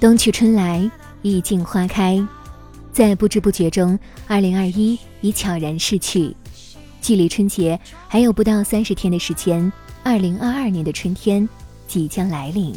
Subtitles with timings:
[0.00, 0.88] 冬去春来，
[1.22, 2.24] 意境花开，
[2.92, 6.32] 在不知不觉中，二零二一已悄然逝去。
[7.02, 9.72] 距离春节还有不到三十天的时间，
[10.04, 11.48] 二零二二年的春天
[11.88, 12.72] 即将来临。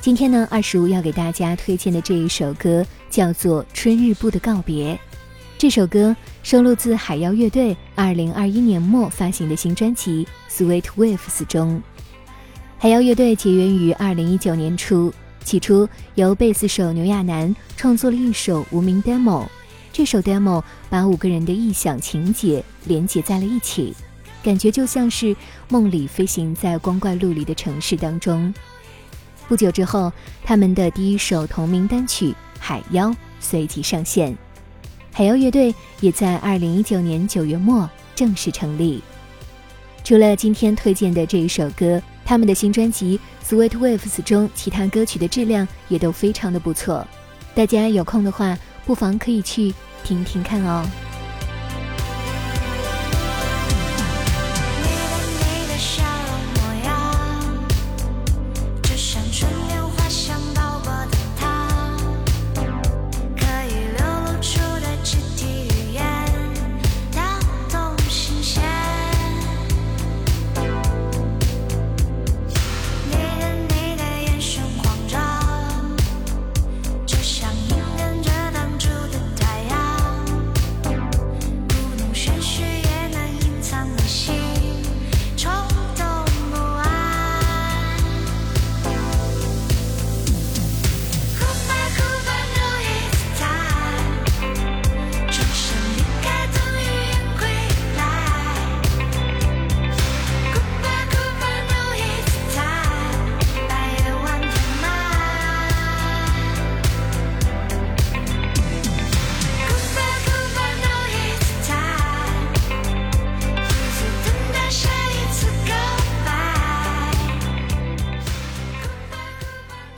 [0.00, 4.94] 今天呢，二十五要给大家推荐的这一首歌叫做《春日部的告别》。
[5.58, 11.82] 这首歌收录自海妖乐队二零二一年末发行的新专辑《Sweet Waves》中。
[12.78, 15.12] 海妖乐队结缘于二零一九年初。
[15.48, 19.46] 起初由贝斯手牛亚楠创作了一首无名 demo，
[19.90, 23.94] 这首 demo 把五个人的异想情节连接在了一起，
[24.42, 25.34] 感觉就像是
[25.70, 28.52] 梦里飞行在光怪陆离的城市当中。
[29.48, 30.12] 不久之后，
[30.44, 32.26] 他们的第一首同名单曲
[32.60, 33.08] 《海妖》
[33.40, 34.36] 随即上线，
[35.14, 39.02] 海妖乐队也在二零一九年九月末正式成立。
[40.04, 42.02] 除了今天推荐的这一首歌。
[42.28, 47.08] 他们的新专辑《Sweet Waves》中，其他歌曲的质量也都非常的不错，
[47.54, 49.72] 大家有空的话，不妨可以去
[50.04, 50.86] 听听看哦。